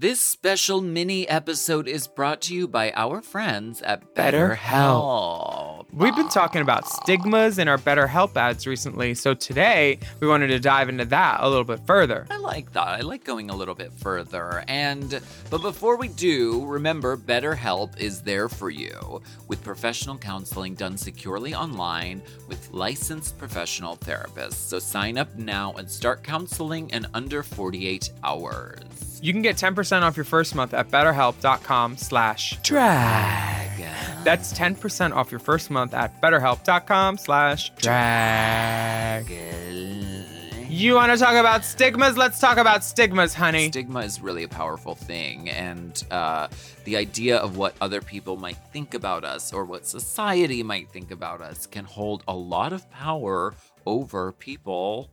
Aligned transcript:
This 0.00 0.18
special 0.18 0.80
mini 0.80 1.28
episode 1.28 1.86
is 1.86 2.06
brought 2.06 2.40
to 2.48 2.54
you 2.54 2.66
by 2.66 2.90
our 2.94 3.20
friends 3.20 3.82
at 3.82 4.14
BetterHelp. 4.14 4.56
BetterHelp. 4.56 5.59
We've 5.92 6.14
been 6.14 6.28
talking 6.28 6.62
about 6.62 6.84
stigmas 6.86 7.58
in 7.58 7.66
our 7.66 7.76
BetterHelp 7.76 8.36
ads 8.36 8.66
recently, 8.66 9.12
so 9.14 9.34
today 9.34 9.98
we 10.20 10.28
wanted 10.28 10.46
to 10.48 10.60
dive 10.60 10.88
into 10.88 11.04
that 11.06 11.38
a 11.40 11.48
little 11.48 11.64
bit 11.64 11.80
further. 11.84 12.26
I 12.30 12.36
like 12.38 12.72
that. 12.74 12.86
I 12.86 13.00
like 13.00 13.24
going 13.24 13.50
a 13.50 13.56
little 13.56 13.74
bit 13.74 13.92
further. 13.94 14.62
And 14.68 15.20
but 15.50 15.62
before 15.62 15.96
we 15.96 16.06
do, 16.08 16.64
remember 16.64 17.16
BetterHelp 17.16 17.98
is 17.98 18.22
there 18.22 18.48
for 18.48 18.70
you 18.70 19.20
with 19.48 19.64
professional 19.64 20.16
counseling 20.16 20.74
done 20.74 20.96
securely 20.96 21.54
online 21.56 22.22
with 22.46 22.70
licensed 22.70 23.36
professional 23.36 23.96
therapists. 23.96 24.54
So 24.54 24.78
sign 24.78 25.18
up 25.18 25.34
now 25.34 25.72
and 25.72 25.90
start 25.90 26.22
counseling 26.22 26.88
in 26.90 27.06
under 27.14 27.42
48 27.42 28.12
hours. 28.22 29.18
You 29.22 29.32
can 29.32 29.42
get 29.42 29.56
10% 29.56 30.02
off 30.02 30.16
your 30.16 30.24
first 30.24 30.54
month 30.54 30.72
at 30.72 30.88
betterhelp.com/slash 30.88 32.60
that's 34.22 34.52
10% 34.52 35.14
off 35.16 35.30
your 35.30 35.38
first 35.40 35.70
month 35.70 35.94
at 35.94 36.20
betterhelp.com 36.20 37.16
slash 37.16 37.70
drag. 37.76 39.30
You 40.68 40.94
want 40.94 41.10
to 41.10 41.16
talk 41.18 41.34
about 41.36 41.64
stigmas? 41.64 42.16
Let's 42.18 42.38
talk 42.38 42.58
about 42.58 42.84
stigmas, 42.84 43.32
honey. 43.34 43.68
Stigma 43.68 44.00
is 44.00 44.20
really 44.20 44.42
a 44.44 44.48
powerful 44.48 44.94
thing. 44.94 45.48
And 45.48 46.02
uh, 46.10 46.48
the 46.84 46.96
idea 46.98 47.38
of 47.38 47.56
what 47.56 47.74
other 47.80 48.00
people 48.02 48.36
might 48.36 48.58
think 48.74 48.92
about 48.94 49.24
us 49.24 49.52
or 49.54 49.64
what 49.64 49.86
society 49.86 50.62
might 50.62 50.88
think 50.90 51.10
about 51.12 51.40
us 51.40 51.66
can 51.66 51.86
hold 51.86 52.22
a 52.28 52.36
lot 52.36 52.72
of 52.74 52.88
power 52.90 53.54
over 53.86 54.32
people 54.32 55.10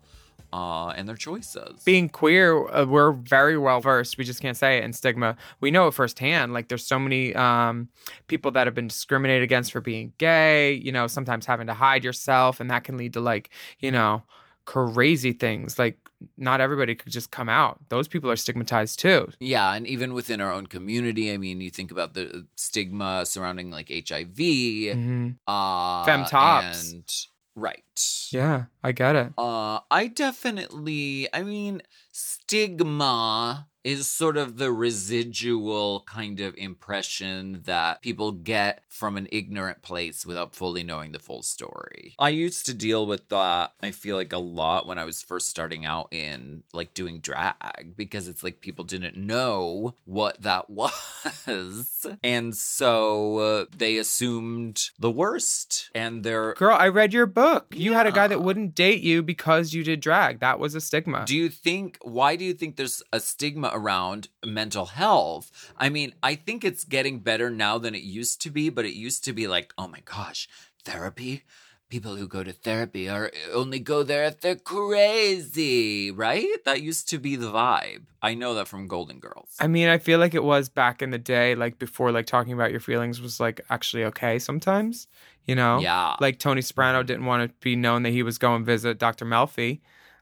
uh, 0.54 0.88
and 0.96 1.08
their 1.08 1.16
choices. 1.16 1.82
Being 1.84 2.10
queer, 2.10 2.68
uh, 2.70 2.86
we're 2.86 3.12
very 3.12 3.58
well 3.58 3.82
versed. 3.82 4.18
We 4.18 4.24
just 4.24 4.42
can't 4.42 4.58
say 4.58 4.78
it 4.78 4.84
in 4.84 4.94
stigma. 4.94 5.36
We 5.60 5.72
know 5.72 5.88
it 5.88 5.94
firsthand. 5.94 6.54
Like 6.54 6.70
there's 6.70 6.86
so 6.86 7.00
many 7.00 7.36
um, 7.36 7.90
people 8.28 8.52
that 8.52 8.68
have 8.68 8.74
been 8.74 8.88
discriminated 8.88 9.44
against 9.44 9.72
for 9.72 9.82
being 9.82 10.14
gay. 10.18 10.74
You 10.74 10.92
know, 10.92 11.08
sometimes 11.08 11.46
having 11.46 11.68
to 11.68 11.74
hide 11.74 12.04
yourself, 12.04 12.60
and 12.60 12.70
that 12.70 12.84
can 12.84 12.98
lead 12.98 13.14
to 13.14 13.20
like 13.22 13.50
you 13.80 13.92
know 13.92 14.24
crazy 14.66 15.34
things. 15.34 15.78
Like 15.78 15.98
not 16.38 16.62
everybody 16.62 16.96
could 16.96 17.12
just 17.12 17.30
come 17.32 17.50
out. 17.50 17.78
Those 17.90 18.08
people 18.08 18.32
are 18.32 18.36
stigmatized 18.36 19.00
too. 19.00 19.30
Yeah, 19.40 19.74
and 19.74 19.86
even 19.86 20.14
within 20.14 20.40
our 20.42 20.52
own 20.52 20.68
community, 20.68 21.32
I 21.32 21.38
mean, 21.38 21.60
you 21.62 21.70
think 21.70 21.92
about 21.92 22.14
the 22.14 22.30
uh, 22.34 22.40
stigma 22.56 23.26
surrounding 23.26 23.70
like 23.70 23.90
HIV, 23.90 24.30
mm-hmm. 24.36 25.30
uh, 25.46 26.06
and 26.08 27.16
right. 27.56 28.17
Yeah, 28.32 28.66
I 28.84 28.92
get 28.92 29.16
it. 29.16 29.34
Uh, 29.38 29.80
I 29.90 30.08
definitely, 30.08 31.28
I 31.34 31.44
mean, 31.44 31.82
stigma 32.12 33.68
is 33.88 34.06
sort 34.06 34.36
of 34.36 34.58
the 34.58 34.70
residual 34.70 36.02
kind 36.02 36.42
of 36.42 36.54
impression 36.58 37.62
that 37.64 38.02
people 38.02 38.34
get 38.34 38.84
from 38.90 39.16
an 39.16 39.26
ignorant 39.32 39.82
place 39.82 40.26
without 40.26 40.54
fully 40.54 40.84
knowing 40.84 41.14
the 41.14 41.20
full 41.20 41.42
story. 41.42 42.14
I 42.20 42.28
used 42.30 42.66
to 42.66 42.74
deal 42.74 43.06
with 43.06 43.30
that, 43.30 43.72
I 43.82 43.92
feel 43.92 44.18
like, 44.18 44.34
a 44.34 44.40
lot 44.40 44.88
when 44.88 44.98
I 45.00 45.06
was 45.06 45.22
first 45.22 45.48
starting 45.48 45.86
out 45.86 46.10
in 46.12 46.64
like 46.74 46.94
doing 46.96 47.22
drag 47.22 47.94
because 47.96 48.28
it's 48.28 48.44
like 48.44 48.60
people 48.60 48.84
didn't 48.84 49.16
know 49.16 49.96
what 50.04 50.42
that 50.42 50.70
was. 50.70 52.06
And 52.22 52.58
so 52.58 53.38
uh, 53.38 53.66
they 53.74 53.96
assumed 53.96 54.90
the 55.00 55.12
worst. 55.12 55.92
And 55.96 56.26
they're. 56.26 56.56
Girl, 56.56 56.76
I 56.78 56.90
read 56.90 57.14
your 57.14 57.26
book. 57.26 57.68
You 57.72 57.92
yeah. 57.92 58.00
had 58.00 58.08
a 58.08 58.12
guy 58.12 58.28
that 58.28 58.42
wouldn't 58.42 58.76
date 58.76 59.02
you 59.02 59.24
because 59.24 59.74
you 59.74 59.86
did 59.86 60.02
drag. 60.02 60.42
That 60.42 60.60
was 60.60 60.76
a 60.76 60.82
stigma. 60.82 61.24
Do 61.26 61.38
you 61.38 61.48
think, 61.48 61.98
why 62.02 62.36
do 62.36 62.44
you 62.44 62.54
think 62.54 62.76
there's 62.76 63.02
a 63.14 63.22
stigma 63.22 63.76
around 63.78 64.30
mental 64.44 64.86
health. 64.88 65.72
I 65.78 65.90
mean, 65.90 66.14
I 66.22 66.36
think 66.36 66.66
it's 66.66 66.84
getting 66.84 67.20
better 67.20 67.50
now 67.50 67.78
than 67.78 67.96
it 67.96 68.02
used 68.02 68.42
to 68.42 68.50
be, 68.50 68.70
but 68.70 68.84
it 68.86 68.94
used 68.94 69.24
to 69.26 69.34
be 69.34 69.48
like, 69.48 69.74
oh 69.78 69.88
my 69.88 70.00
gosh, 70.04 70.50
therapy? 70.84 71.44
People 71.90 72.18
who 72.18 72.28
go 72.28 72.44
to 72.44 72.52
therapy 72.52 73.08
are 73.08 73.32
only 73.54 73.80
go 73.80 74.04
there 74.04 74.26
if 74.26 74.42
they're 74.42 74.58
crazy, 74.58 76.12
right? 76.12 76.46
That 76.66 76.82
used 76.82 77.08
to 77.12 77.18
be 77.18 77.38
the 77.38 77.50
vibe. 77.50 78.08
I 78.22 78.34
know 78.34 78.56
that 78.56 78.68
from 78.68 78.90
Golden 78.90 79.20
Girls. 79.20 79.56
I 79.62 79.68
mean, 79.68 79.88
I 79.88 79.98
feel 79.98 80.20
like 80.20 80.34
it 80.34 80.44
was 80.44 80.68
back 80.68 81.02
in 81.02 81.12
the 81.12 81.18
day, 81.18 81.56
like 81.56 81.80
before, 81.80 82.12
like 82.12 82.26
talking 82.26 82.52
about 82.52 82.72
your 82.72 82.82
feelings 82.82 83.22
was 83.22 83.40
like 83.40 83.62
actually 83.70 84.04
okay 84.04 84.38
sometimes, 84.38 85.08
you 85.46 85.56
know? 85.56 85.80
Yeah. 85.80 86.18
Like 86.20 86.40
Tony 86.40 86.62
Soprano 86.62 87.04
didn't 87.04 87.24
want 87.26 87.50
to 87.50 87.56
be 87.62 87.78
known 87.78 88.04
that 88.04 88.10
he 88.10 88.22
was 88.22 88.38
going 88.38 88.66
visit 88.66 88.98
Dr. 89.00 89.26
Melfi 89.26 89.80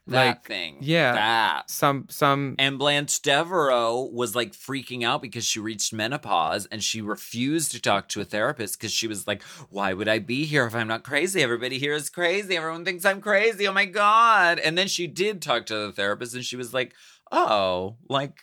that 0.07 0.25
like, 0.25 0.45
thing. 0.45 0.77
Yeah. 0.81 1.13
That. 1.13 1.69
Some 1.69 2.05
some 2.09 2.55
And 2.59 2.77
Blanche 2.77 3.21
Devereaux 3.21 4.09
was 4.13 4.35
like 4.35 4.53
freaking 4.53 5.03
out 5.03 5.21
because 5.21 5.45
she 5.45 5.59
reached 5.59 5.93
menopause 5.93 6.65
and 6.67 6.83
she 6.83 7.01
refused 7.01 7.71
to 7.71 7.81
talk 7.81 8.07
to 8.09 8.21
a 8.21 8.25
therapist 8.25 8.79
because 8.79 8.91
she 8.91 9.07
was 9.07 9.27
like, 9.27 9.41
Why 9.69 9.93
would 9.93 10.07
I 10.07 10.19
be 10.19 10.45
here 10.45 10.65
if 10.65 10.75
I'm 10.75 10.87
not 10.87 11.03
crazy? 11.03 11.41
Everybody 11.41 11.79
here 11.79 11.93
is 11.93 12.09
crazy. 12.09 12.55
Everyone 12.55 12.85
thinks 12.85 13.05
I'm 13.05 13.21
crazy. 13.21 13.67
Oh 13.67 13.73
my 13.73 13.85
God. 13.85 14.59
And 14.59 14.77
then 14.77 14.87
she 14.87 15.07
did 15.07 15.41
talk 15.41 15.65
to 15.67 15.77
the 15.87 15.91
therapist 15.91 16.35
and 16.35 16.45
she 16.45 16.55
was 16.55 16.73
like, 16.73 16.93
Oh, 17.31 17.97
like, 18.07 18.41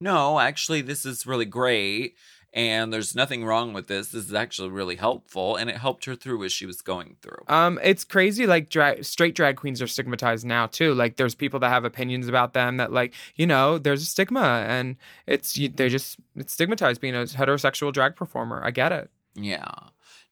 no, 0.00 0.40
actually 0.40 0.80
this 0.80 1.04
is 1.04 1.26
really 1.26 1.44
great 1.44 2.14
and 2.54 2.92
there's 2.92 3.14
nothing 3.14 3.44
wrong 3.44 3.72
with 3.72 3.86
this. 3.86 4.08
This 4.08 4.24
is 4.26 4.34
actually 4.34 4.68
really 4.68 4.96
helpful, 4.96 5.56
and 5.56 5.70
it 5.70 5.76
helped 5.78 6.04
her 6.04 6.14
through 6.14 6.44
as 6.44 6.52
she 6.52 6.66
was 6.66 6.82
going 6.82 7.16
through. 7.22 7.42
Um, 7.48 7.78
it's 7.82 8.04
crazy. 8.04 8.46
Like 8.46 8.68
drag, 8.68 9.04
straight 9.04 9.34
drag 9.34 9.56
queens 9.56 9.80
are 9.80 9.86
stigmatized 9.86 10.44
now 10.44 10.66
too. 10.66 10.94
Like 10.94 11.16
there's 11.16 11.34
people 11.34 11.60
that 11.60 11.70
have 11.70 11.84
opinions 11.84 12.28
about 12.28 12.52
them 12.52 12.76
that 12.76 12.92
like 12.92 13.14
you 13.36 13.46
know 13.46 13.78
there's 13.78 14.02
a 14.02 14.06
stigma, 14.06 14.64
and 14.68 14.96
it's 15.26 15.54
they 15.54 15.88
just 15.88 16.18
it's 16.36 16.52
stigmatized 16.52 17.00
being 17.00 17.14
a 17.14 17.20
heterosexual 17.24 17.92
drag 17.92 18.16
performer. 18.16 18.60
I 18.62 18.70
get 18.70 18.92
it. 18.92 19.10
Yeah. 19.34 19.70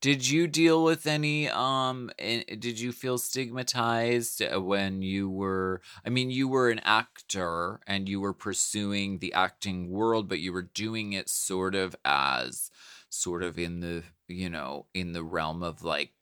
Did 0.00 0.27
you 0.28 0.47
deal 0.47 0.83
with 0.83 1.06
any 1.06 1.49
um 1.49 2.11
eh, 2.19 2.43
did 2.59 2.78
you 2.81 2.93
feel 2.93 3.19
stigmatized 3.19 4.43
uh, 4.43 4.61
when 4.61 5.03
you 5.03 5.28
were 5.31 5.81
I 6.05 6.11
mean 6.11 6.31
you 6.31 6.49
were 6.49 6.71
an 6.71 6.81
actor 6.84 7.81
and 7.87 8.09
you 8.09 8.21
were 8.21 8.33
pursuing 8.34 9.19
the 9.19 9.33
acting 9.33 9.88
world 9.91 10.28
but 10.28 10.41
you 10.41 10.53
were 10.53 10.62
doing 10.62 11.12
it 11.15 11.28
sort 11.31 11.75
of 11.75 11.94
as 12.05 12.71
sort 13.09 13.43
of 13.43 13.59
in 13.59 13.81
the 13.81 14.03
you 14.28 14.49
know 14.50 14.87
in 14.94 15.12
the 15.12 15.25
realm 15.25 15.62
of 15.62 15.82
like 15.82 16.12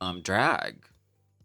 um 0.00 0.20
drag 0.20 0.86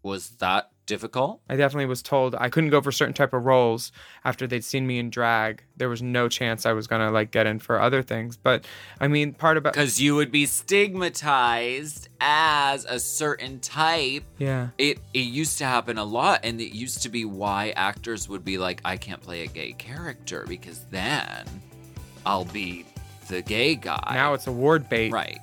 was 0.02 0.30
that 0.36 0.70
difficult? 0.90 1.40
I 1.48 1.54
definitely 1.56 1.86
was 1.86 2.02
told 2.02 2.34
I 2.34 2.48
couldn't 2.50 2.68
go 2.70 2.82
for 2.82 2.90
certain 2.92 3.14
type 3.14 3.32
of 3.32 3.46
roles 3.46 3.92
after 4.26 4.44
they'd 4.48 4.64
seen 4.64 4.86
me 4.88 4.98
in 4.98 5.08
drag. 5.08 5.62
There 5.78 5.88
was 5.88 6.02
no 6.02 6.28
chance 6.28 6.66
I 6.66 6.72
was 6.72 6.86
gonna 6.88 7.10
like 7.12 7.30
get 7.30 7.46
in 7.46 7.60
for 7.60 7.80
other 7.80 8.02
things. 8.02 8.36
But 8.36 8.64
I 9.00 9.06
mean, 9.08 9.32
part 9.32 9.56
about 9.56 9.72
because 9.74 10.00
you 10.02 10.16
would 10.16 10.30
be 10.32 10.44
stigmatized 10.46 12.08
as 12.20 12.84
a 12.84 12.98
certain 13.00 13.60
type. 13.60 14.24
Yeah, 14.38 14.68
it 14.78 14.98
it 15.14 15.20
used 15.20 15.56
to 15.58 15.64
happen 15.64 15.96
a 15.96 16.04
lot, 16.04 16.40
and 16.42 16.60
it 16.60 16.74
used 16.74 17.04
to 17.04 17.08
be 17.08 17.24
why 17.24 17.70
actors 17.76 18.28
would 18.28 18.44
be 18.44 18.58
like, 18.58 18.80
I 18.84 18.96
can't 18.98 19.22
play 19.22 19.42
a 19.44 19.46
gay 19.46 19.72
character 19.78 20.44
because 20.48 20.80
then 20.90 21.46
I'll 22.26 22.44
be 22.46 22.84
the 23.28 23.40
gay 23.42 23.76
guy. 23.76 24.10
Now 24.12 24.34
it's 24.34 24.48
award 24.48 24.88
bait, 24.90 25.12
right? 25.12 25.38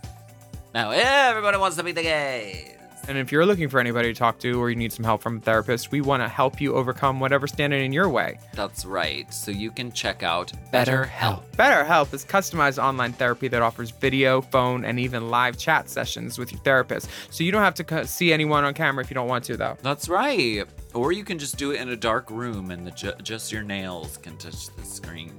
Now 0.76 0.92
everybody 0.92 1.58
wants 1.58 1.78
to 1.78 1.84
be 1.84 1.94
the 1.94 2.04
gay. 2.04 2.77
And 3.08 3.18
if 3.18 3.32
you're 3.32 3.46
looking 3.46 3.70
for 3.70 3.80
anybody 3.80 4.12
to 4.12 4.18
talk 4.18 4.38
to 4.40 4.52
or 4.60 4.70
you 4.70 4.76
need 4.76 4.92
some 4.92 5.06
help 5.06 5.22
from 5.22 5.38
a 5.38 5.40
therapist, 5.40 5.92
we 5.94 6.02
want 6.02 6.22
to 6.22 6.28
help 6.28 6.60
you 6.60 6.74
overcome 6.76 7.20
whatever's 7.22 7.54
standing 7.54 7.86
in 7.86 7.94
your 7.94 8.10
way. 8.10 8.38
That's 8.54 8.84
right. 8.86 9.34
So 9.34 9.50
you 9.52 9.72
can 9.72 9.92
check 9.94 10.24
out 10.24 10.52
BetterHelp. 10.74 11.44
BetterHelp 11.56 12.14
is 12.14 12.26
customized 12.26 12.84
online 12.84 13.14
therapy 13.14 13.48
that 13.48 13.62
offers 13.62 13.92
video, 13.92 14.42
phone, 14.42 14.84
and 14.84 15.00
even 15.00 15.30
live 15.30 15.58
chat 15.58 15.90
sessions 15.90 16.38
with 16.38 16.52
your 16.52 16.60
therapist. 16.62 17.08
So 17.30 17.44
you 17.46 17.52
don't 17.54 17.62
have 17.62 17.76
to 17.76 18.06
see 18.08 18.34
anyone 18.34 18.66
on 18.66 18.74
camera 18.74 19.04
if 19.06 19.10
you 19.10 19.16
don't 19.16 19.30
want 19.30 19.46
to, 19.46 19.56
though. 19.56 19.78
That's 19.82 20.10
right. 20.10 20.66
Or 20.94 21.12
you 21.14 21.24
can 21.24 21.40
just 21.40 21.58
do 21.58 21.72
it 21.72 21.80
in 21.80 21.90
a 21.90 21.96
dark 21.96 22.30
room 22.30 22.72
and 22.72 22.94
ju- 22.96 23.14
just 23.24 23.52
your 23.54 23.64
nails 23.64 24.18
can 24.18 24.38
touch 24.38 24.68
the 24.76 24.84
screen 24.84 25.32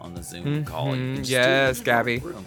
on 0.00 0.14
the 0.14 0.22
Zoom 0.22 0.44
mm-hmm. 0.44 0.64
call. 0.64 0.94
yes, 0.94 1.80
Gabby. 1.80 2.18
Room 2.18 2.46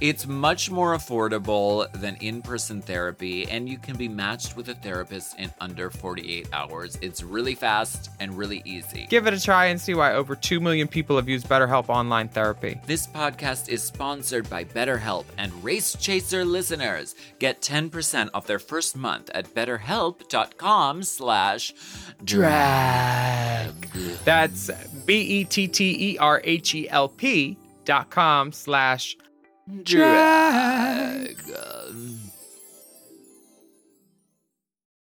it's 0.00 0.28
much 0.28 0.70
more 0.70 0.94
affordable 0.96 1.90
than 1.90 2.14
in 2.16 2.40
person 2.40 2.80
therapy, 2.80 3.48
and 3.50 3.68
you 3.68 3.78
can 3.78 3.96
be 3.96 4.06
matched 4.08 4.56
with 4.56 4.68
a 4.68 4.76
therapist 4.76 5.36
in 5.40 5.50
under 5.60 5.90
48 5.90 6.48
hours. 6.52 6.96
It's 7.02 7.24
really 7.24 7.56
fast 7.56 8.08
and 8.20 8.38
really 8.38 8.62
easy. 8.64 9.08
Give 9.10 9.26
it 9.26 9.34
a 9.34 9.40
try 9.40 9.64
and 9.66 9.80
see 9.80 9.94
why 9.94 10.14
over 10.14 10.36
2 10.36 10.60
million 10.60 10.86
people 10.86 11.16
have 11.16 11.28
used 11.28 11.48
BetterHelp 11.48 11.88
online 11.88 12.28
therapy. 12.28 12.78
This 12.86 13.08
podcast 13.08 13.68
is 13.68 13.82
sponsored 13.82 14.48
by 14.48 14.62
BetterHelp, 14.62 15.24
and 15.36 15.52
Race 15.64 15.96
Chaser 15.98 16.44
listeners 16.44 17.16
get 17.40 17.60
10% 17.60 18.30
off 18.34 18.46
their 18.46 18.60
first 18.60 18.96
month 18.96 19.30
at 19.34 19.52
betterhelp.com 19.52 21.02
slash 21.02 21.74
drag. 22.22 23.74
That's 24.24 24.70
B 25.06 25.14
E 25.20 25.44
T 25.44 25.66
T 25.66 26.12
E 26.12 26.18
R 26.18 26.40
H 26.44 26.72
E 26.76 26.88
L 26.88 27.08
P 27.08 27.58
dot 27.84 28.10
com 28.10 28.52
slash 28.52 29.16
drag 29.16 29.27
Drag. 29.84 31.36
Drag. 31.44 32.07